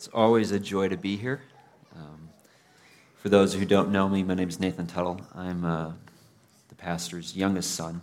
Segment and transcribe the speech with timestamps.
[0.00, 1.42] It's always a joy to be here.
[1.94, 2.30] Um,
[3.18, 5.20] for those who don't know me, my name is Nathan Tuttle.
[5.34, 5.92] I'm uh,
[6.70, 8.00] the pastor's youngest son,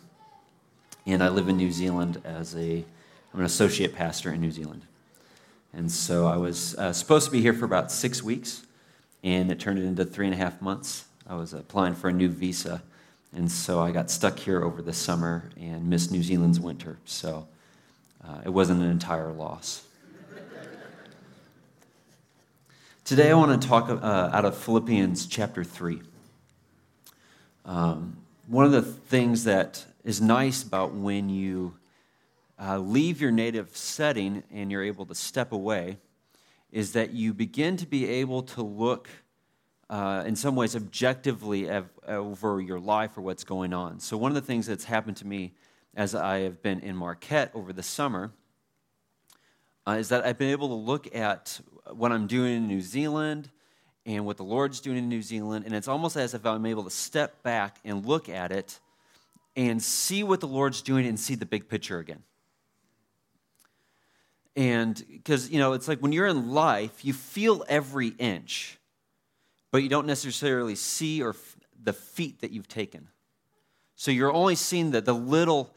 [1.07, 2.85] and I live in New Zealand as a
[3.33, 4.83] I'm an associate pastor in New Zealand.
[5.73, 8.67] And so I was uh, supposed to be here for about six weeks,
[9.23, 11.05] and it turned into three and a half months.
[11.25, 12.83] I was applying for a new visa,
[13.35, 16.99] and so I got stuck here over the summer and missed New Zealand's winter.
[17.05, 17.47] So
[18.23, 19.87] uh, it wasn't an entire loss.
[23.07, 23.93] Today, I want to talk uh,
[24.33, 26.01] out of Philippians chapter 3.
[27.63, 28.17] Um,
[28.47, 31.77] one of the things that is nice about when you
[32.61, 35.99] uh, leave your native setting and you're able to step away
[36.69, 39.07] is that you begin to be able to look,
[39.89, 41.69] uh, in some ways, objectively
[42.09, 44.01] over your life or what's going on.
[44.01, 45.53] So, one of the things that's happened to me
[45.95, 48.33] as I have been in Marquette over the summer
[49.87, 53.49] uh, is that I've been able to look at what I'm doing in New Zealand
[54.05, 56.83] and what the Lord's doing in New Zealand, and it's almost as if I'm able
[56.83, 58.79] to step back and look at it
[59.55, 62.23] and see what the Lord's doing and see the big picture again.
[64.57, 68.77] And because, you know, it's like when you're in life, you feel every inch,
[69.71, 73.07] but you don't necessarily see or f- the feet that you've taken.
[73.95, 75.73] So you're only seeing the, the little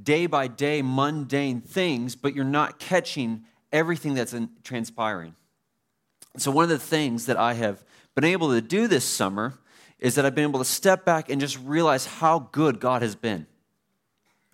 [0.00, 5.34] day by day mundane things, but you're not catching everything that's in, transpiring.
[6.36, 7.84] So, one of the things that I have
[8.14, 9.54] been able to do this summer
[9.98, 13.14] is that I've been able to step back and just realize how good God has
[13.14, 13.46] been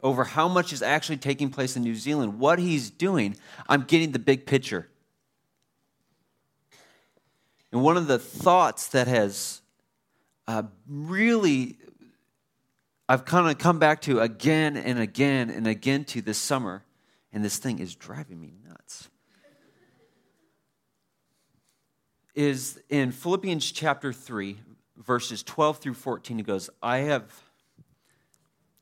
[0.02, 3.36] over how much is actually taking place in New Zealand, what He's doing.
[3.68, 4.88] I'm getting the big picture.
[7.72, 9.60] And one of the thoughts that has
[10.46, 11.76] uh, really,
[13.08, 16.84] I've kind of come back to again and again and again to this summer,
[17.38, 19.08] and this thing is driving me nuts
[22.34, 24.56] is in Philippians chapter 3,
[24.96, 26.38] verses 12 through 14.
[26.38, 27.22] He goes, I have,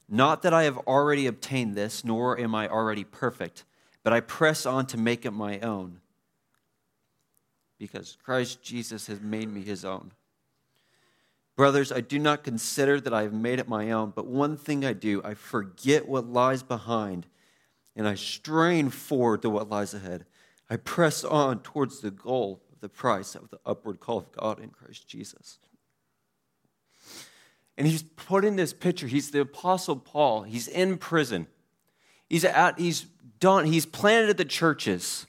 [0.09, 3.67] not that I have already obtained this, nor am I already perfect,
[4.03, 6.01] but I press on to make it my own,
[7.79, 10.13] because Christ Jesus has made me his own.
[11.57, 14.83] Brothers, I do not consider that I have made it my own, but one thing
[14.83, 17.27] I do, I forget what lies behind,
[17.97, 20.27] and I strain forward to what lies ahead.
[20.71, 24.69] I press on towards the goal the price of the upward call of God in
[24.69, 25.59] Christ Jesus.
[27.79, 29.07] And he's put in this picture.
[29.07, 30.43] He's the Apostle Paul.
[30.43, 31.47] He's in prison.
[32.29, 33.07] He's at, he's
[33.39, 35.27] done, he's planted the churches.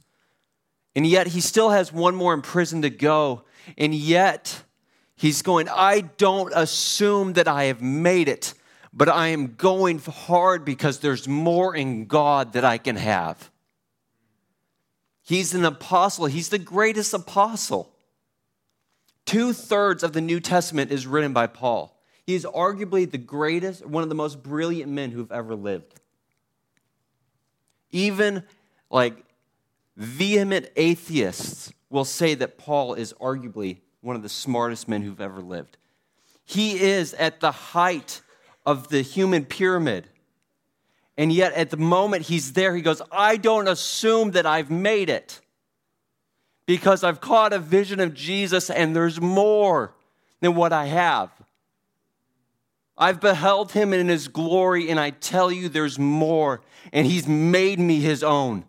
[0.95, 3.43] And yet he still has one more in prison to go.
[3.77, 4.63] And yet
[5.15, 8.53] he's going, I don't assume that I have made it,
[8.97, 13.51] but I am going hard because there's more in God that I can have.
[15.21, 17.93] He's an apostle, he's the greatest apostle.
[19.25, 22.01] Two thirds of the New Testament is written by Paul.
[22.25, 25.93] He is arguably the greatest, one of the most brilliant men who've ever lived.
[27.91, 28.43] Even
[28.89, 29.25] like
[29.95, 35.41] vehement atheists will say that Paul is arguably one of the smartest men who've ever
[35.41, 35.77] lived.
[36.45, 38.21] He is at the height
[38.67, 40.09] of the human pyramid.
[41.17, 45.09] And yet, at the moment he's there, he goes, I don't assume that I've made
[45.09, 45.39] it
[46.65, 49.95] because I've caught a vision of Jesus and there's more
[50.41, 51.31] than what I have.
[52.97, 56.61] I've beheld him in his glory, and I tell you, there's more,
[56.91, 58.65] and he's made me his own.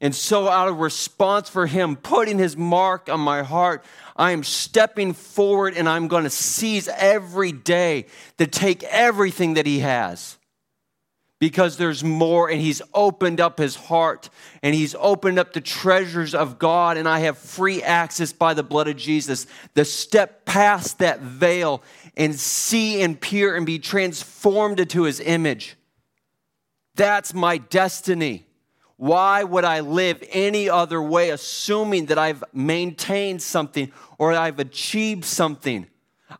[0.00, 3.84] And so, out of response for him putting his mark on my heart,
[4.16, 8.06] I am stepping forward and I'm going to seize every day
[8.38, 10.38] to take everything that he has
[11.38, 14.28] because there's more and he's opened up his heart
[14.62, 18.62] and he's opened up the treasures of God and I have free access by the
[18.62, 21.82] blood of Jesus to step past that veil
[22.16, 25.76] and see and peer and be transformed into his image.
[26.94, 28.46] That's my destiny.
[29.00, 35.24] Why would I live any other way, assuming that I've maintained something or I've achieved
[35.24, 35.86] something?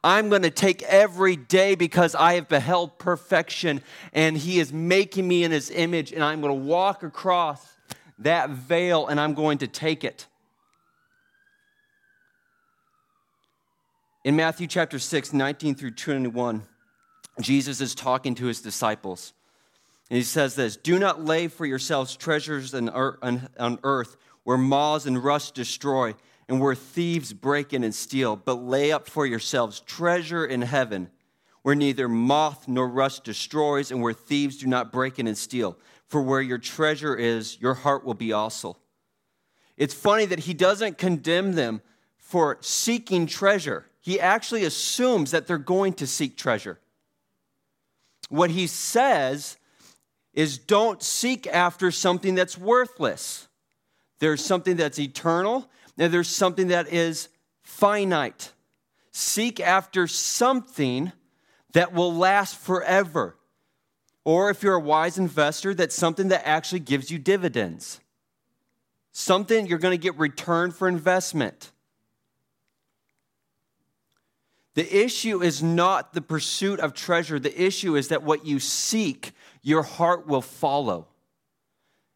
[0.04, 3.80] I'm going to take every day because I have beheld perfection
[4.12, 7.66] and He is making me in His image, and I'm going to walk across
[8.18, 10.26] that veil and I'm going to take it.
[14.22, 16.62] In Matthew chapter 6, 19 through 21,
[17.40, 19.32] Jesus is talking to his disciples.
[20.10, 25.22] And he says this Do not lay for yourselves treasures on earth where moths and
[25.22, 26.14] rust destroy
[26.48, 31.08] and where thieves break in and steal, but lay up for yourselves treasure in heaven,
[31.62, 35.78] where neither moth nor rust destroys, and where thieves do not break in and steal.
[36.08, 38.76] For where your treasure is, your heart will be also.
[39.76, 41.82] it's funny that he doesn't condemn them
[42.18, 43.86] for seeking treasure.
[44.00, 46.80] He actually assumes that they're going to seek treasure.
[48.28, 49.56] What he says
[50.34, 53.48] is don't seek after something that's worthless.
[54.18, 55.68] There's something that's eternal,
[55.98, 57.28] and there's something that is
[57.62, 58.52] finite.
[59.12, 61.12] Seek after something
[61.72, 63.36] that will last forever.
[64.24, 68.00] Or if you're a wise investor, that's something that actually gives you dividends.
[69.12, 71.72] Something you're going to get return for investment.
[74.74, 77.38] The issue is not the pursuit of treasure.
[77.40, 81.08] The issue is that what you seek, your heart will follow.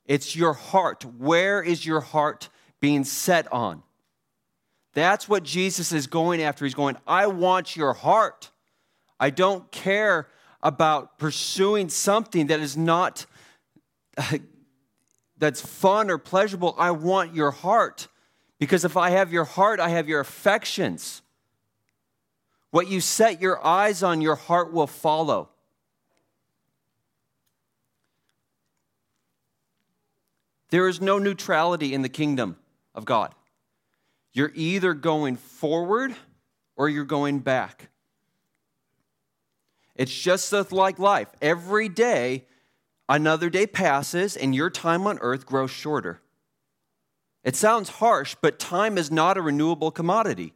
[0.06, 1.04] It's your heart.
[1.18, 2.48] Where is your heart
[2.80, 3.82] being set on?
[4.92, 6.64] That's what Jesus is going after.
[6.64, 8.50] He's going, I want your heart.
[9.18, 10.28] I don't care
[10.62, 13.26] about pursuing something that is not
[15.36, 16.74] that's fun or pleasurable.
[16.78, 18.08] I want your heart.
[18.58, 21.22] Because if I have your heart, I have your affections.
[22.70, 25.50] What you set your eyes on, your heart will follow.
[30.74, 32.56] There is no neutrality in the kingdom
[32.96, 33.32] of God.
[34.32, 36.16] You're either going forward
[36.74, 37.90] or you're going back.
[39.94, 41.28] It's just like life.
[41.40, 42.46] Every day,
[43.08, 46.20] another day passes and your time on earth grows shorter.
[47.44, 50.54] It sounds harsh, but time is not a renewable commodity.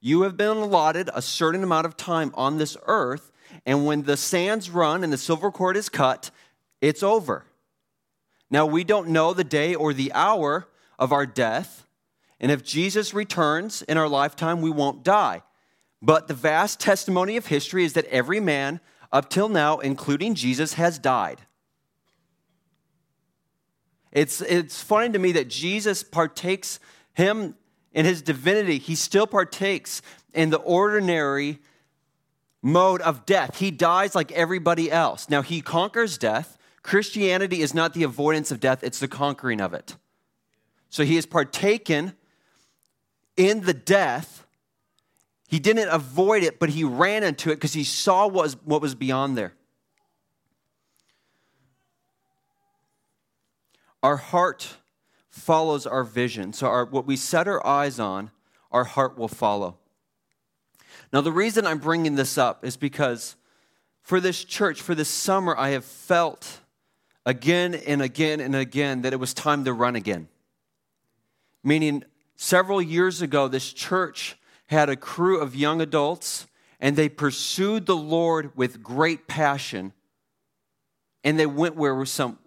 [0.00, 3.30] You have been allotted a certain amount of time on this earth,
[3.66, 6.30] and when the sands run and the silver cord is cut,
[6.80, 7.44] it's over.
[8.50, 10.68] Now, we don't know the day or the hour
[10.98, 11.86] of our death,
[12.40, 15.42] and if Jesus returns in our lifetime, we won't die.
[16.00, 18.80] But the vast testimony of history is that every man
[19.12, 21.40] up till now, including Jesus, has died.
[24.12, 26.80] It's, it's funny to me that Jesus partakes,
[27.14, 27.54] him
[27.92, 30.02] in his divinity, he still partakes
[30.32, 31.58] in the ordinary
[32.62, 33.58] mode of death.
[33.58, 35.28] He dies like everybody else.
[35.28, 36.57] Now, he conquers death,
[36.88, 39.96] Christianity is not the avoidance of death, it's the conquering of it.
[40.88, 42.14] So he has partaken
[43.36, 44.46] in the death.
[45.48, 48.80] He didn't avoid it, but he ran into it because he saw what was, what
[48.80, 49.52] was beyond there.
[54.02, 54.76] Our heart
[55.28, 56.54] follows our vision.
[56.54, 58.30] So, our, what we set our eyes on,
[58.72, 59.76] our heart will follow.
[61.12, 63.36] Now, the reason I'm bringing this up is because
[64.00, 66.60] for this church, for this summer, I have felt
[67.28, 70.28] again and again and again that it was time to run again.
[71.62, 72.04] Meaning,
[72.36, 74.38] several years ago, this church
[74.68, 76.46] had a crew of young adults
[76.80, 79.92] and they pursued the Lord with great passion.
[81.22, 82.38] And they went where some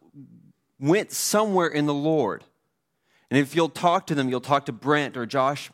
[0.80, 2.44] went somewhere in the Lord.
[3.30, 5.70] And if you'll talk to them, you'll talk to Brent or Josh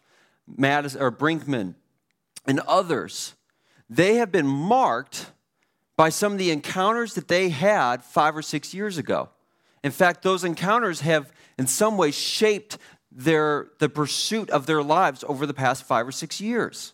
[0.46, 1.76] Madison or Brinkman
[2.46, 3.36] and others.
[3.90, 5.32] They have been marked
[5.98, 9.30] by some of the encounters that they had five or six years ago.
[9.84, 12.78] In fact, those encounters have, in some ways, shaped
[13.12, 16.94] their, the pursuit of their lives over the past five or six years.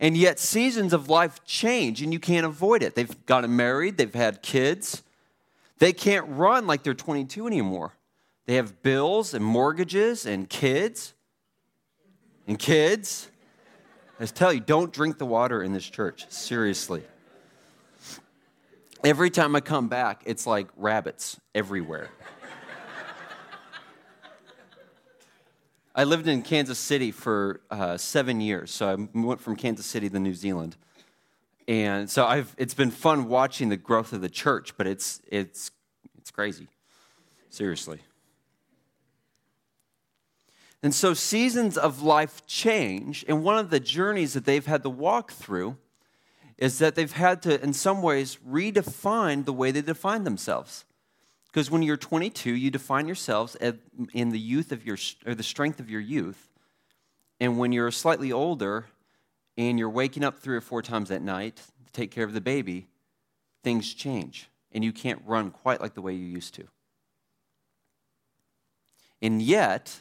[0.00, 2.96] And yet, seasons of life change, and you can't avoid it.
[2.96, 5.02] They've gotten married, they've had kids.
[5.78, 7.92] They can't run like they're 22 anymore.
[8.46, 11.14] They have bills and mortgages and kids.
[12.46, 13.30] And kids.
[14.20, 16.30] I tell you, don't drink the water in this church.
[16.30, 17.02] Seriously.
[19.04, 22.08] Every time I come back, it's like rabbits everywhere.
[25.94, 30.08] I lived in Kansas City for uh, seven years, so I went from Kansas City
[30.08, 30.76] to New Zealand,
[31.68, 35.70] and so I've, it's been fun watching the growth of the church, but it's it's
[36.16, 36.68] it's crazy,
[37.50, 38.00] seriously.
[40.82, 44.90] And so seasons of life change, and one of the journeys that they've had to
[44.90, 45.76] walk through
[46.58, 50.84] is that they've had to, in some ways, redefine the way they define themselves.
[51.46, 53.56] Because when you're 22, you define yourselves
[54.12, 54.96] in the youth of your,
[55.26, 56.48] or the strength of your youth.
[57.40, 58.86] And when you're slightly older
[59.56, 62.40] and you're waking up three or four times at night to take care of the
[62.40, 62.88] baby,
[63.62, 64.48] things change.
[64.72, 66.64] And you can't run quite like the way you used to.
[69.22, 70.00] And yet,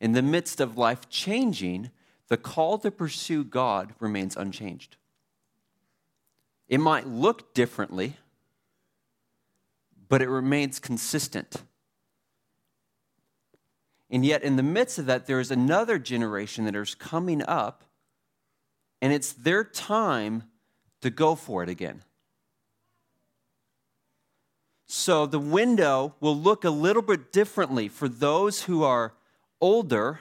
[0.00, 1.90] in the midst of life changing,
[2.28, 4.96] the call to pursue God remains unchanged.
[6.68, 8.16] It might look differently,
[10.08, 11.62] but it remains consistent.
[14.10, 17.84] And yet, in the midst of that, there is another generation that is coming up,
[19.00, 20.44] and it's their time
[21.00, 22.02] to go for it again.
[24.86, 29.12] So the window will look a little bit differently for those who are
[29.60, 30.20] older,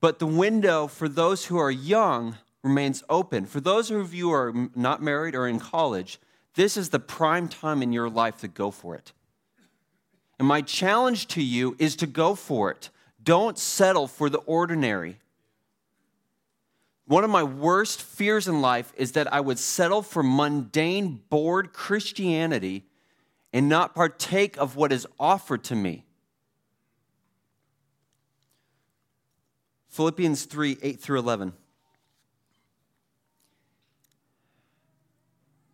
[0.00, 3.44] but the window for those who are young remains open.
[3.44, 6.18] For those of you who are not married or in college,
[6.54, 9.12] this is the prime time in your life to go for it.
[10.38, 12.90] And my challenge to you is to go for it.
[13.22, 15.18] Don't settle for the ordinary.
[17.06, 21.74] One of my worst fears in life is that I would settle for mundane, bored
[21.74, 22.84] Christianity
[23.52, 26.04] and not partake of what is offered to me.
[29.88, 31.52] Philippians 3 8 through 11.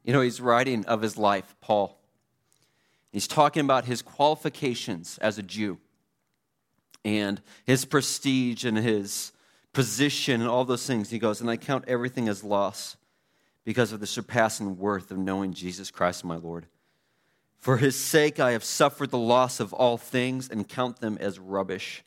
[0.05, 1.99] You know, he's writing of his life, Paul.
[3.13, 5.79] He's talking about his qualifications as a Jew
[7.05, 9.33] and his prestige and his
[9.73, 11.11] position and all those things.
[11.11, 12.97] He goes, And I count everything as loss
[13.65, 16.67] because of the surpassing worth of knowing Jesus Christ, my Lord.
[17.59, 21.39] For his sake, I have suffered the loss of all things and count them as
[21.39, 22.03] rubbish,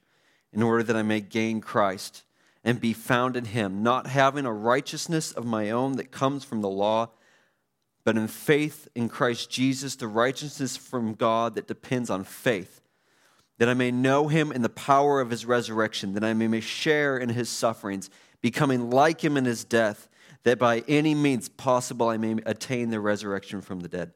[0.52, 2.24] in order that I may gain Christ
[2.64, 6.62] and be found in him, not having a righteousness of my own that comes from
[6.62, 7.10] the law,
[8.04, 12.82] but in faith in Christ Jesus, the righteousness from God that depends on faith
[13.64, 17.18] that I may know him in the power of his resurrection, that I may share
[17.18, 18.10] in his sufferings,
[18.42, 20.10] becoming like him in his death,
[20.44, 24.12] that by any means possible I may attain the resurrection from the dead.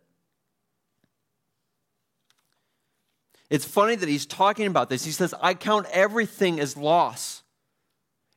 [3.49, 5.05] It's funny that he's talking about this.
[5.05, 7.43] He says, I count everything as loss.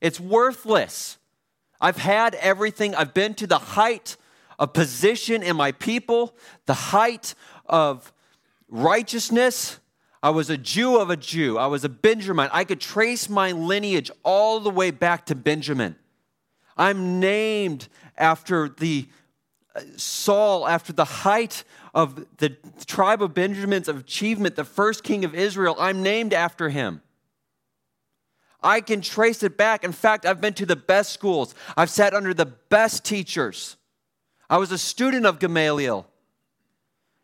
[0.00, 1.18] It's worthless.
[1.80, 2.94] I've had everything.
[2.94, 4.16] I've been to the height
[4.60, 6.36] of position in my people,
[6.66, 7.34] the height
[7.66, 8.12] of
[8.68, 9.80] righteousness,
[10.22, 11.56] I was a Jew of a Jew.
[11.56, 12.50] I was a Benjamin.
[12.52, 15.96] I could trace my lineage all the way back to Benjamin.
[16.76, 17.88] I'm named
[18.18, 19.08] after the
[19.74, 21.64] uh, Saul, after the height
[21.94, 22.50] of the
[22.86, 25.74] tribe of Benjamin's achievement, the first king of Israel.
[25.78, 27.00] I'm named after him.
[28.62, 29.84] I can trace it back.
[29.84, 33.76] In fact, I've been to the best schools, I've sat under the best teachers.
[34.50, 36.06] I was a student of Gamaliel.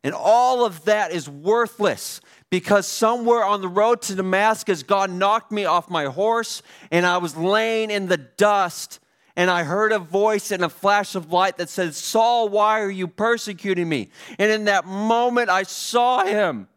[0.05, 5.51] And all of that is worthless because somewhere on the road to Damascus, God knocked
[5.51, 9.01] me off my horse and I was laying in the dust.
[9.35, 12.91] And I heard a voice and a flash of light that said, Saul, why are
[12.91, 14.11] you persecuting me?
[14.39, 16.69] And in that moment, I saw him.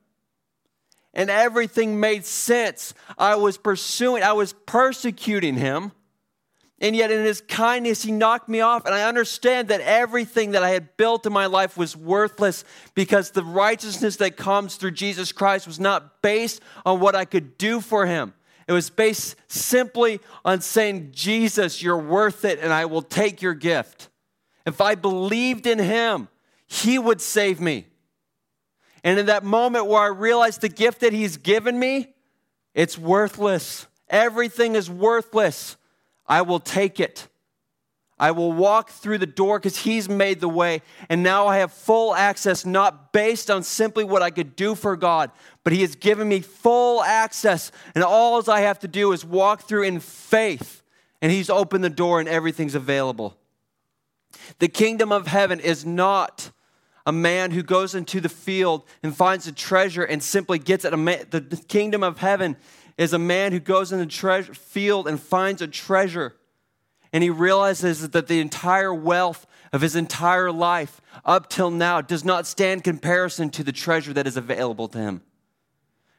[1.13, 2.95] And everything made sense.
[3.17, 5.91] I was pursuing, I was persecuting him.
[6.81, 8.85] And yet, in his kindness, he knocked me off.
[8.85, 13.31] And I understand that everything that I had built in my life was worthless because
[13.31, 17.81] the righteousness that comes through Jesus Christ was not based on what I could do
[17.81, 18.33] for him.
[18.67, 23.55] It was based simply on saying, Jesus, you're worth it, and I will take your
[23.55, 24.09] gift.
[24.65, 26.29] If I believed in him,
[26.67, 27.87] he would save me.
[29.03, 32.13] And in that moment where I realized the gift that he's given me,
[32.73, 33.87] it's worthless.
[34.09, 35.75] Everything is worthless.
[36.29, 37.27] I will take it.
[38.19, 40.81] I will walk through the door because He's made the way.
[41.09, 44.95] And now I have full access, not based on simply what I could do for
[44.95, 45.31] God,
[45.63, 47.71] but He has given me full access.
[47.95, 50.83] And all I have to do is walk through in faith.
[51.21, 53.37] And He's opened the door and everything's available.
[54.59, 56.51] The kingdom of heaven is not
[57.05, 60.91] a man who goes into the field and finds a treasure and simply gets it.
[60.91, 62.57] The kingdom of heaven
[62.99, 66.35] is a man who goes in the treasure field and finds a treasure.
[67.13, 72.25] And he realizes that the entire wealth of his entire life up till now does
[72.25, 75.21] not stand comparison to the treasure that is available to him.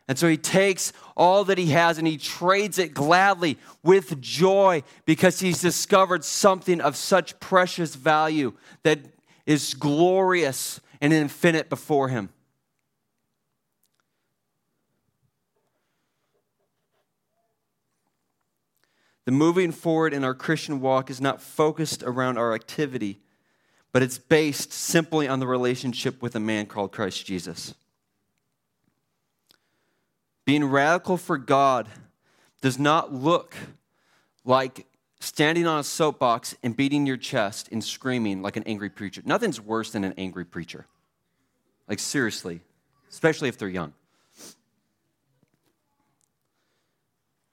[0.09, 4.83] And so he takes all that he has and he trades it gladly with joy
[5.05, 9.01] because he's discovered something of such precious value that
[9.45, 12.31] is glorious and infinite before him.
[19.27, 23.21] The moving forward in our Christian walk is not focused around our activity,
[23.93, 27.75] but it's based simply on the relationship with a man called Christ Jesus.
[30.45, 31.89] Being radical for God
[32.61, 33.55] does not look
[34.45, 34.87] like
[35.21, 39.23] standing on a soapbox and beating your chest and screaming like an angry preacher.
[39.25, 40.87] Nothing's worse than an angry preacher.
[41.87, 42.63] Like, seriously,
[43.11, 43.93] especially if they're young.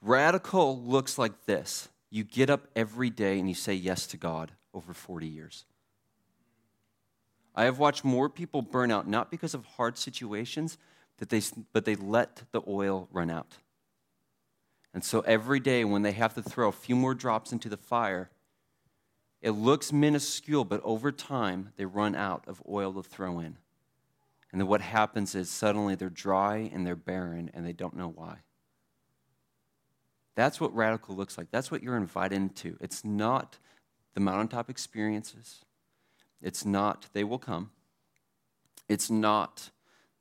[0.07, 4.53] Radical looks like this you get up every day and you say yes to God
[4.73, 5.65] over 40 years.
[7.53, 10.77] I have watched more people burn out not because of hard situations,
[11.17, 11.41] that they,
[11.73, 13.57] but they let the oil run out.
[14.93, 17.75] And so every day when they have to throw a few more drops into the
[17.75, 18.29] fire,
[19.41, 23.57] it looks minuscule, but over time they run out of oil to throw in.
[24.53, 28.07] And then what happens is suddenly they're dry and they're barren and they don't know
[28.07, 28.37] why.
[30.37, 31.49] That's what radical looks like.
[31.49, 32.77] That's what you're invited into.
[32.79, 33.57] It's not
[34.13, 35.65] the mountaintop experiences,
[36.41, 37.71] it's not, they will come.
[38.87, 39.71] It's not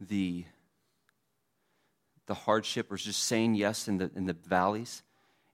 [0.01, 0.47] the,
[2.27, 5.03] the hardship or just saying yes in the, in the valleys.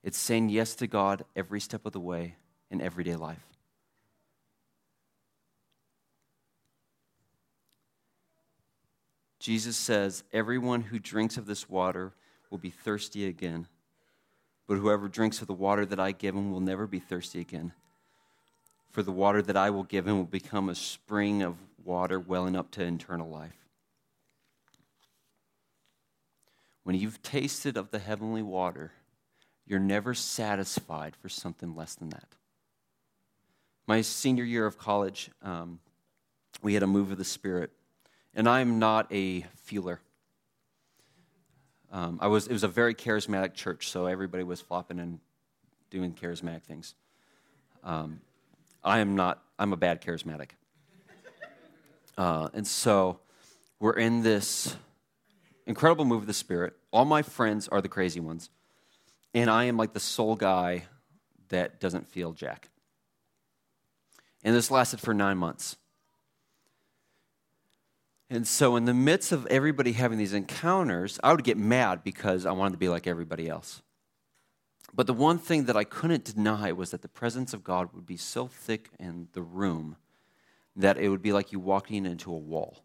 [0.01, 2.35] It's saying yes to God every step of the way
[2.71, 3.45] in everyday life.
[9.39, 12.13] Jesus says, Everyone who drinks of this water
[12.49, 13.67] will be thirsty again.
[14.67, 17.73] But whoever drinks of the water that I give him will never be thirsty again.
[18.91, 22.55] For the water that I will give him will become a spring of water welling
[22.55, 23.57] up to eternal life.
[26.83, 28.91] When you've tasted of the heavenly water,
[29.65, 32.27] you're never satisfied for something less than that.
[33.87, 35.79] My senior year of college, um,
[36.61, 37.71] we had a move of the Spirit
[38.35, 39.99] and I'm not a feeler.
[41.93, 45.19] Um, I was, it was a very charismatic church, so everybody was flopping and
[45.91, 46.95] doing charismatic things.
[47.83, 48.19] Um,
[48.83, 50.49] I am not, I'm a bad charismatic.
[52.17, 53.19] Uh, and so
[53.79, 54.75] we're in this
[55.67, 56.73] incredible move of the Spirit.
[56.91, 58.49] All my friends are the crazy ones.
[59.35, 60.85] And I am like the sole guy
[61.49, 62.69] that doesn't feel jack.
[64.43, 65.77] And this lasted for nine months.
[68.29, 72.45] And so, in the midst of everybody having these encounters, I would get mad because
[72.45, 73.81] I wanted to be like everybody else.
[74.93, 78.05] But the one thing that I couldn't deny was that the presence of God would
[78.05, 79.97] be so thick in the room
[80.75, 82.83] that it would be like you walking into a wall.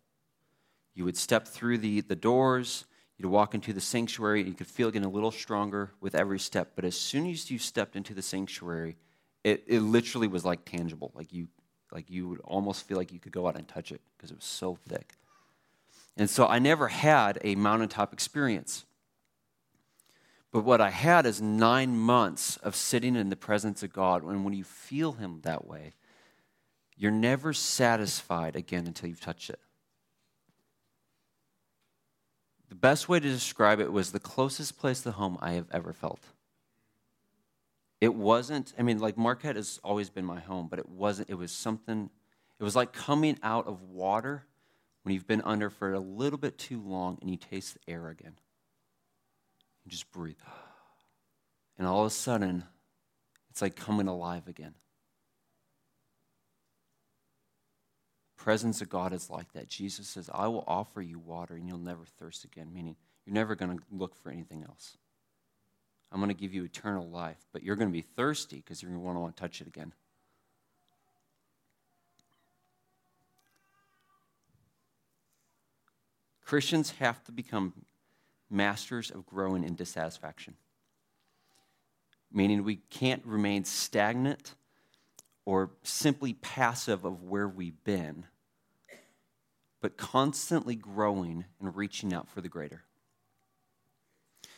[0.95, 2.87] You would step through the, the doors,
[3.19, 6.39] you'd walk into the sanctuary, and you could feel getting a little stronger with every
[6.39, 6.73] step.
[6.75, 8.97] But as soon as you stepped into the sanctuary,
[9.45, 11.13] it, it literally was like tangible.
[11.15, 11.49] Like you,
[11.93, 14.37] like you would almost feel like you could go out and touch it because it
[14.37, 15.13] was so thick.
[16.19, 18.85] And so I never had a mountaintop experience.
[20.51, 24.25] But what I had is nine months of sitting in the presence of God.
[24.25, 25.93] And when you feel Him that way,
[26.97, 29.61] you're never satisfied again until you've touched it.
[32.69, 35.93] The best way to describe it was the closest place to home I have ever
[35.93, 36.21] felt.
[38.01, 41.35] It wasn't, I mean, like Marquette has always been my home, but it wasn't, it
[41.35, 42.11] was something,
[42.59, 44.48] it was like coming out of water
[45.09, 48.09] when you've been under for a little bit too long and you taste the air
[48.09, 48.35] again.
[49.83, 50.37] You just breathe.
[51.79, 52.65] And all of a sudden,
[53.49, 54.75] it's like coming alive again.
[58.37, 59.69] presence of God is like that.
[59.69, 62.95] Jesus says, I will offer you water and you'll never thirst again, meaning
[63.25, 64.99] you're never going to look for anything else.
[66.13, 68.93] I'm going to give you eternal life, but you're going to be thirsty because you're
[68.93, 69.95] going to want to touch it again.
[76.49, 77.75] Christians have to become
[78.49, 80.55] masters of growing in dissatisfaction,
[82.33, 84.55] meaning we can't remain stagnant
[85.45, 88.25] or simply passive of where we've been,
[89.83, 92.83] but constantly growing and reaching out for the greater.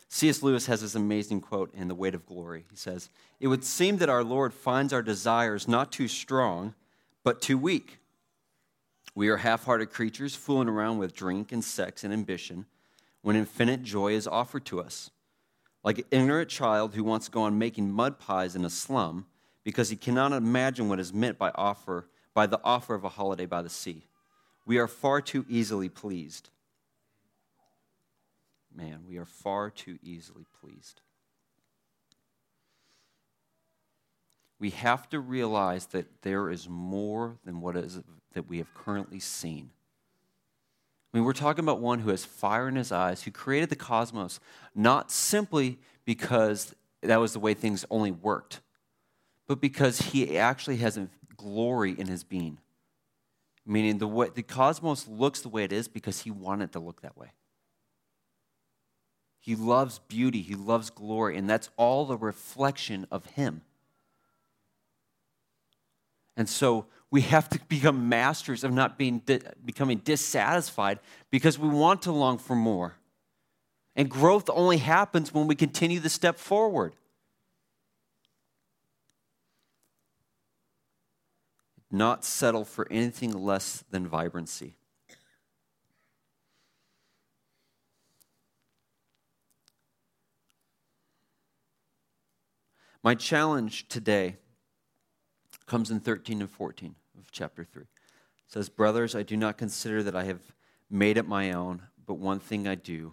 [0.08, 0.44] C.S.
[0.44, 2.66] Lewis has this amazing quote in The Weight of Glory.
[2.70, 3.08] He says,
[3.40, 6.76] It would seem that our Lord finds our desires not too strong,
[7.24, 7.99] but too weak.
[9.14, 12.66] We are half hearted creatures fooling around with drink and sex and ambition
[13.22, 15.10] when infinite joy is offered to us.
[15.82, 19.26] Like an ignorant child who wants to go on making mud pies in a slum
[19.64, 23.46] because he cannot imagine what is meant by, offer, by the offer of a holiday
[23.46, 24.06] by the sea.
[24.66, 26.50] We are far too easily pleased.
[28.74, 31.00] Man, we are far too easily pleased.
[34.60, 37.98] we have to realize that there is more than what is
[38.34, 39.70] that we have currently seen.
[41.12, 43.76] I mean, we're talking about one who has fire in his eyes, who created the
[43.76, 44.38] cosmos,
[44.74, 48.60] not simply because that was the way things only worked,
[49.48, 50.98] but because he actually has
[51.36, 52.58] glory in his being.
[53.66, 57.02] Meaning the, way, the cosmos looks the way it is because he wanted to look
[57.02, 57.32] that way.
[59.40, 63.62] He loves beauty, he loves glory, and that's all the reflection of him.
[66.36, 69.20] And so we have to become masters of not being
[69.64, 72.94] becoming dissatisfied because we want to long for more.
[73.96, 76.94] And growth only happens when we continue the step forward.
[81.90, 84.76] Not settle for anything less than vibrancy.
[93.02, 94.36] My challenge today
[95.70, 97.82] comes in 13 and 14 of chapter 3.
[97.82, 97.88] It
[98.48, 100.40] says, Brothers, I do not consider that I have
[100.90, 103.12] made it my own, but one thing I do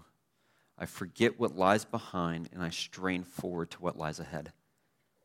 [0.79, 4.51] I forget what lies behind and I strain forward to what lies ahead.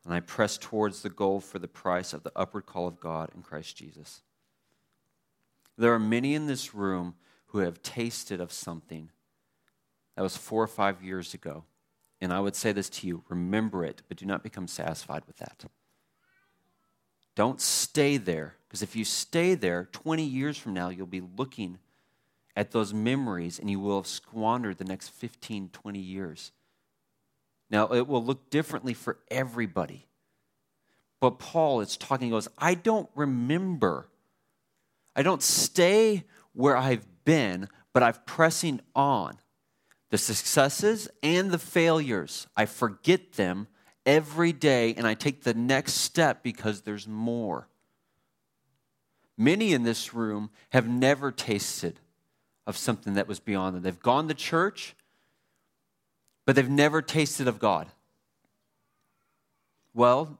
[0.04, 3.30] And I press towards the goal for the price of the upward call of God
[3.34, 4.22] in Christ Jesus.
[5.76, 7.16] There are many in this room
[7.48, 9.10] who have tasted of something
[10.16, 11.64] that was four or five years ago.
[12.20, 15.36] And I would say this to you remember it, but do not become satisfied with
[15.36, 15.66] that.
[17.34, 21.78] Don't stay there, because if you stay there, 20 years from now, you'll be looking
[22.54, 26.52] at those memories and you will have squandered the next 15, 20 years.
[27.70, 30.06] Now, it will look differently for everybody.
[31.20, 34.08] But Paul is talking, goes, I don't remember.
[35.16, 39.38] I don't stay where I've been, but I'm pressing on.
[40.10, 43.68] The successes and the failures, I forget them
[44.04, 47.68] every day and I take the next step because there's more.
[49.36, 52.00] Many in this room have never tasted
[52.66, 53.82] of something that was beyond them.
[53.82, 54.94] They've gone to church,
[56.46, 57.88] but they've never tasted of God.
[59.94, 60.38] Well,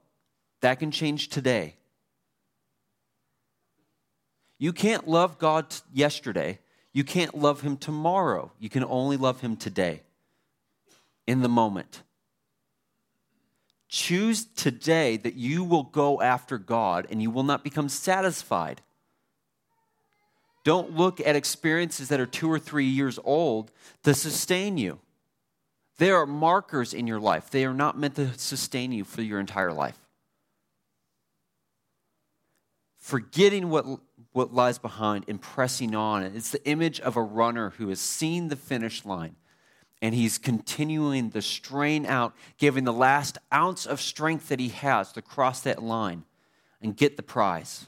[0.61, 1.75] that can change today.
[4.57, 6.59] You can't love God yesterday.
[6.93, 8.51] You can't love Him tomorrow.
[8.59, 10.03] You can only love Him today,
[11.27, 12.03] in the moment.
[13.93, 18.81] Choose today that you will go after God and you will not become satisfied.
[20.63, 24.97] Don't look at experiences that are two or three years old to sustain you.
[25.99, 29.39] They are markers in your life, they are not meant to sustain you for your
[29.39, 29.99] entire life.
[32.97, 33.85] Forgetting what,
[34.31, 36.23] what lies behind and pressing on.
[36.23, 39.35] It's the image of a runner who has seen the finish line
[40.03, 45.13] and he's continuing the strain out, giving the last ounce of strength that he has
[45.13, 46.25] to cross that line
[46.81, 47.87] and get the prize.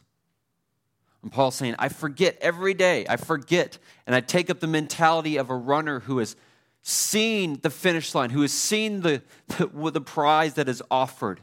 [1.21, 3.05] And Paul's saying, I forget every day.
[3.09, 3.79] I forget.
[4.07, 6.37] And I take up the mentality of a runner who has
[6.83, 9.21] seen the finish line, who has seen the,
[9.57, 11.41] the, the prize that is offered.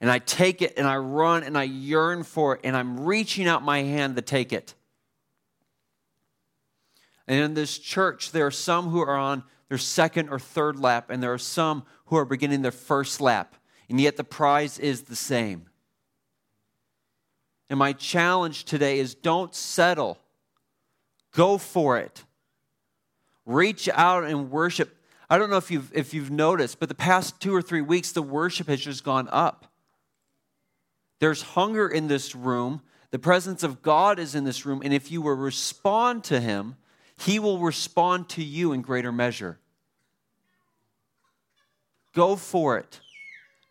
[0.00, 3.46] And I take it and I run and I yearn for it and I'm reaching
[3.46, 4.74] out my hand to take it.
[7.26, 11.10] And in this church, there are some who are on their second or third lap,
[11.10, 13.54] and there are some who are beginning their first lap.
[13.88, 15.66] And yet the prize is the same.
[17.70, 20.18] And my challenge today is don't settle,
[21.32, 22.24] go for it.
[23.44, 24.94] Reach out and worship.
[25.30, 28.12] I don't know if you've, if you've noticed, but the past two or three weeks,
[28.12, 29.66] the worship has just gone up.
[31.20, 32.82] There's hunger in this room.
[33.10, 34.82] The presence of God is in this room.
[34.84, 36.76] And if you will respond to Him,
[37.18, 39.58] He will respond to you in greater measure.
[42.14, 43.00] Go for it.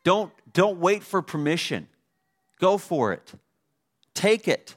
[0.03, 1.87] Don't, don't wait for permission.
[2.59, 3.33] Go for it.
[4.13, 4.75] Take it.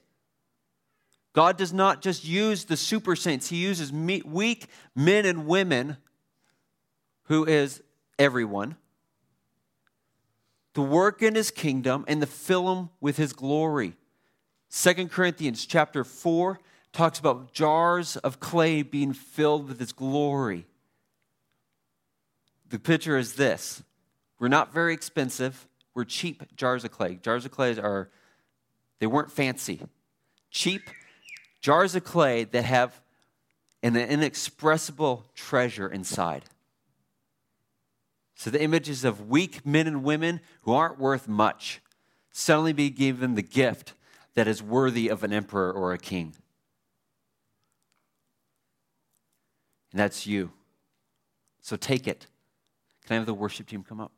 [1.32, 5.96] God does not just use the super saints, He uses weak men and women,
[7.24, 7.82] who is
[8.18, 8.76] everyone,
[10.74, 13.94] to work in His kingdom and to fill Him with His glory.
[14.68, 16.60] Second Corinthians chapter 4
[16.92, 20.66] talks about jars of clay being filled with His glory.
[22.68, 23.82] The picture is this
[24.38, 27.18] we're not very expensive, we're cheap jars of clay.
[27.22, 28.08] Jars of clay are
[28.98, 29.80] they weren't fancy.
[30.50, 30.90] Cheap
[31.60, 33.00] jars of clay that have
[33.82, 36.44] an inexpressible treasure inside.
[38.34, 41.80] So the images of weak men and women who aren't worth much
[42.30, 43.94] suddenly be given the gift
[44.34, 46.34] that is worthy of an emperor or a king.
[49.92, 50.52] And that's you.
[51.60, 52.26] So take it.
[53.06, 54.12] Can I have the worship team come up?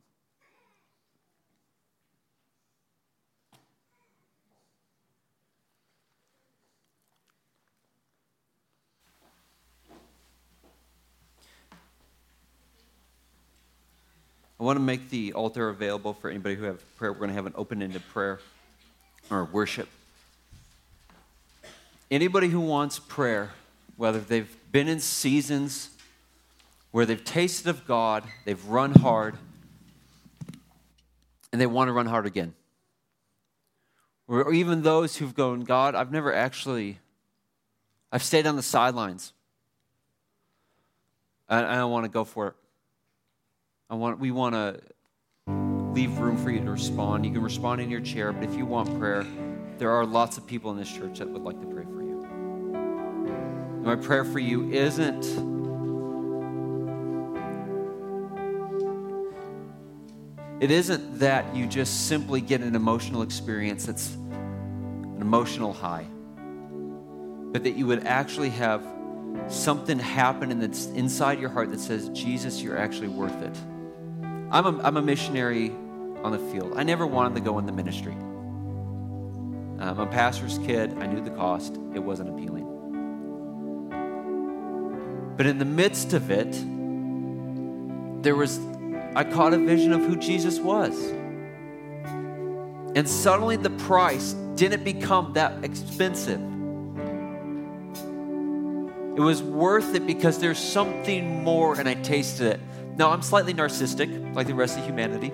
[14.59, 17.11] I want to make the altar available for anybody who have prayer.
[17.11, 18.39] We're going to have an open-ended prayer
[19.29, 19.89] or worship.
[22.09, 23.49] Anybody who wants prayer,
[23.97, 25.89] whether they've been in seasons
[26.91, 29.35] where they've tasted of God, they've run hard,
[31.51, 32.53] and they want to run hard again.
[34.27, 36.99] Or even those who've gone, God, I've never actually,
[38.11, 39.33] I've stayed on the sidelines.
[41.49, 42.53] I, I don't want to go for it.
[43.89, 44.79] I want, we want to
[45.93, 47.25] leave room for you to respond.
[47.25, 49.25] You can respond in your chair, but if you want prayer,
[49.77, 51.92] there are lots of people in this church that would like to pray for you.
[53.83, 55.25] And my prayer for you isn't
[60.61, 66.05] it isn't that you just simply get an emotional experience that's an emotional high,
[67.51, 68.87] but that you would actually have
[69.49, 73.57] something happen in that's inside your heart that says, Jesus, you're actually worth it.
[74.49, 75.71] I'm a, I'm a missionary
[76.23, 76.75] on the field.
[76.77, 78.13] I never wanted to go in the ministry.
[78.13, 80.97] Um, I'm a pastor's kid.
[80.99, 81.75] I knew the cost.
[81.93, 82.62] It wasn't appealing.
[85.35, 86.51] But in the midst of it,
[88.23, 88.59] there was,
[89.15, 90.95] I caught a vision of who Jesus was.
[92.95, 96.39] And suddenly the price didn't become that expensive.
[99.15, 102.59] It was worth it because there's something more, and I tasted it.
[102.95, 105.31] Now, I'm slightly narcissistic, like the rest of humanity.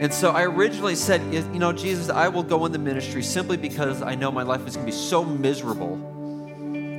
[0.00, 3.56] And so I originally said, you know, Jesus, I will go in the ministry simply
[3.56, 6.11] because I know my life is going to be so miserable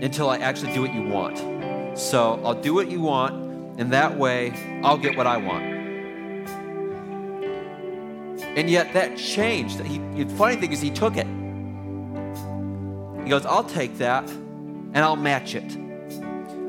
[0.03, 1.37] until I actually do what you want.
[1.97, 4.51] So I'll do what you want, and that way
[4.83, 5.63] I'll get what I want.
[8.57, 9.79] And yet that changed.
[9.79, 11.25] He, the funny thing is, he took it.
[13.23, 15.77] He goes, I'll take that and I'll match it.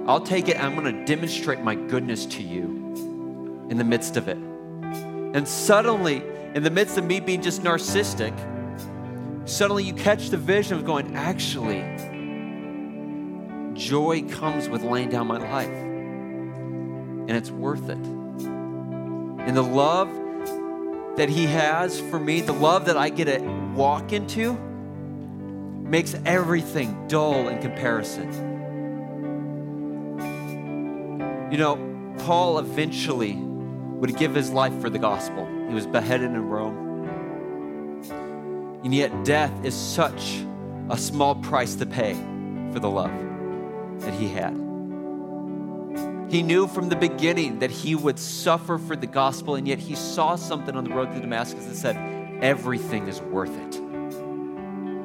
[0.06, 4.28] I'll take it I'm going to demonstrate my goodness to you in the midst of
[4.28, 4.36] it.
[4.36, 6.22] And suddenly,
[6.54, 8.32] in the midst of me being just narcissistic,
[9.48, 11.80] suddenly you catch the vision of going, actually,
[13.74, 15.68] joy comes with laying down my life.
[15.68, 17.98] And it's worth it.
[17.98, 20.08] And the love
[21.16, 23.40] that He has for me, the love that I get to
[23.74, 28.32] walk into, makes everything dull in comparison.
[31.50, 35.46] You know, Paul eventually would give his life for the gospel.
[35.68, 36.82] He was beheaded in Rome.
[38.82, 40.42] And yet, death is such
[40.90, 42.14] a small price to pay
[42.72, 43.33] for the love
[44.00, 44.54] that he had.
[46.30, 49.94] He knew from the beginning that he would suffer for the gospel, and yet he
[49.94, 51.96] saw something on the road to Damascus that said,
[52.42, 53.80] Everything is worth it.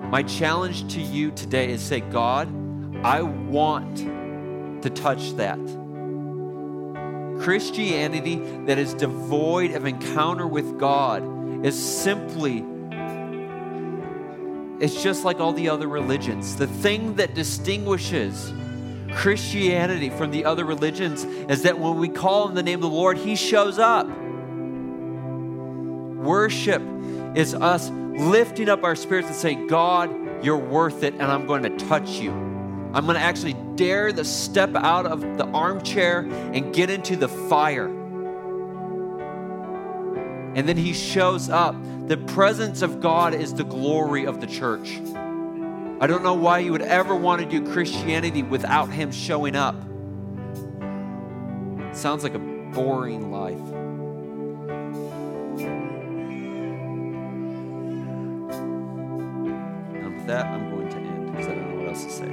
[0.09, 2.47] My challenge to you today is say, God,
[3.05, 3.97] I want
[4.81, 5.59] to touch that.
[7.39, 11.23] Christianity that is devoid of encounter with God
[11.65, 12.65] is simply
[14.79, 16.55] it's just like all the other religions.
[16.55, 18.53] The thing that distinguishes
[19.19, 22.89] Christianity from the other religions is that when we call on the name of the
[22.89, 24.07] Lord, He shows up.
[26.15, 26.81] Worship
[27.35, 30.09] is us lifting up our spirits and saying, God,
[30.41, 32.31] you're worth it, and I'm going to touch you.
[32.31, 36.19] I'm going to actually dare to step out of the armchair
[36.53, 37.87] and get into the fire.
[40.55, 41.75] And then he shows up.
[42.07, 45.01] The presence of God is the glory of the church.
[46.01, 49.75] I don't know why you would ever want to do Christianity without Him showing up.
[51.89, 53.57] It sounds like a boring life.
[59.93, 62.29] And with that, I'm going to end because I don't know what else to say.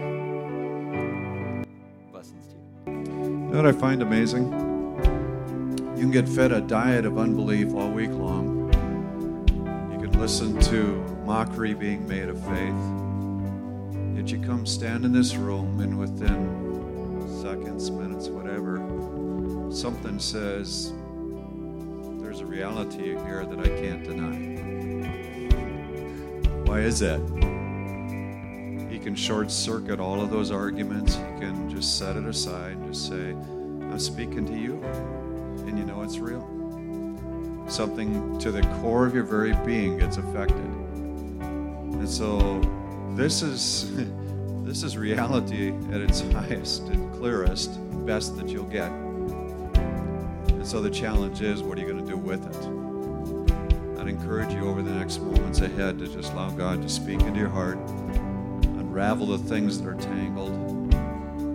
[2.12, 2.54] Blessings to
[2.92, 2.92] you.
[2.92, 3.02] You
[3.50, 4.52] know what I find amazing?
[5.96, 8.70] You can get fed a diet of unbelief all week long.
[9.90, 13.05] You can listen to mockery being made of faith
[14.30, 18.78] you come stand in this room and within seconds, minutes, whatever,
[19.70, 20.92] something says,
[22.20, 24.56] there's a reality here that I can't deny.
[26.64, 27.20] Why is that?
[28.90, 31.14] He can short circuit all of those arguments.
[31.14, 34.82] He can just set it aside and just say, I'm speaking to you,
[35.68, 36.42] and you know it's real.
[37.68, 40.56] Something to the core of your very being gets affected.
[40.56, 42.60] And so
[43.16, 43.90] this is
[44.64, 48.90] this is reality at its highest and clearest, best that you'll get.
[48.90, 54.00] And so the challenge is, what are you going to do with it?
[54.00, 57.40] I'd encourage you over the next moments ahead to just allow God to speak into
[57.40, 60.92] your heart, unravel the things that are tangled,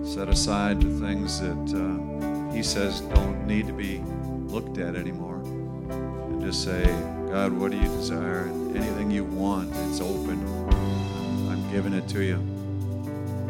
[0.08, 4.02] set aside the things that uh, He says don't need to be
[4.47, 6.86] looked at anymore, and just say,
[7.30, 8.47] God, what do you desire?
[8.74, 10.61] Anything you want, it's open
[11.72, 12.36] giving it to you.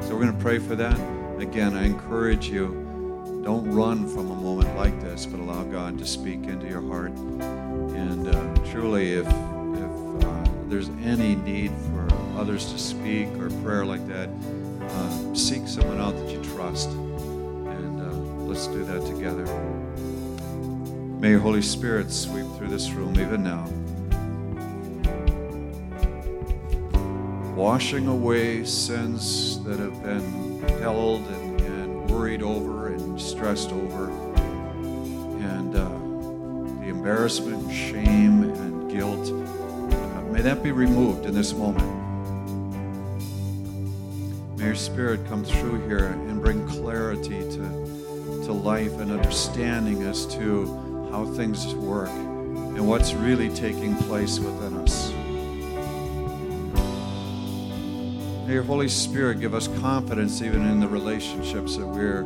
[0.04, 1.00] So we're going to pray for that.
[1.40, 2.82] Again, I encourage you
[3.44, 7.12] don't run from a moment like this, but allow God to speak into your heart.
[7.12, 12.08] And uh, truly, if, if uh, there's any need for
[12.40, 14.30] others to speak or prayer like that,
[14.82, 16.90] uh, seek someone out that you trust.
[16.92, 18.14] And uh,
[18.46, 19.46] let's do that together.
[21.20, 23.68] May your Holy Spirit sweep through this room even now.
[27.62, 35.76] Washing away sins that have been held and, and worried over and stressed over, and
[35.76, 35.88] uh,
[36.84, 39.30] the embarrassment, shame, and guilt.
[39.30, 41.86] Uh, may that be removed in this moment.
[44.58, 50.26] May your spirit come through here and bring clarity to, to life and understanding as
[50.34, 54.71] to how things work and what's really taking place within us.
[58.52, 62.24] May your Holy Spirit give us confidence even in the relationships that we're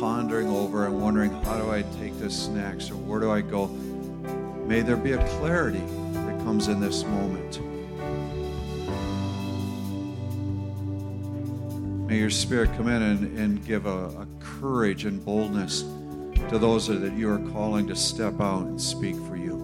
[0.00, 3.66] pondering over and wondering, how do I take this next or where do I go?
[3.66, 5.82] May there be a clarity
[6.14, 7.60] that comes in this moment.
[12.08, 15.82] May your Spirit come in and, and give a, a courage and boldness
[16.48, 19.58] to those that you are calling to step out and speak for you.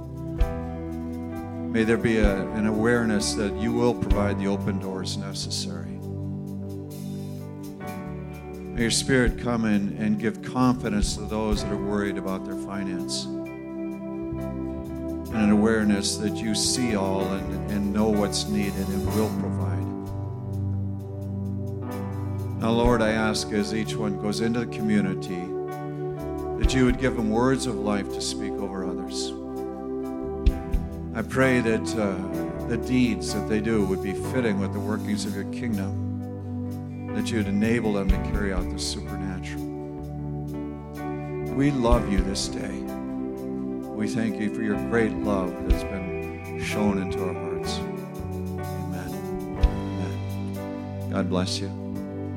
[1.72, 5.93] May there be a, an awareness that you will provide the open doors necessary.
[8.74, 12.56] May your Spirit come in and give confidence to those that are worried about their
[12.56, 13.24] finance.
[13.24, 13.48] And
[15.32, 19.78] an awareness that you see all and, and know what's needed and will provide.
[22.60, 25.44] Now, Lord, I ask as each one goes into the community
[26.58, 29.32] that you would give them words of life to speak over others.
[31.14, 32.16] I pray that uh,
[32.66, 36.03] the deeds that they do would be fitting with the workings of your kingdom,
[37.14, 39.64] that you would enable them to carry out the supernatural.
[41.54, 42.80] We love you this day.
[43.94, 47.78] We thank you for your great love that's been shown into our hearts.
[48.58, 49.08] Amen.
[49.62, 51.10] Amen.
[51.10, 51.83] God bless you.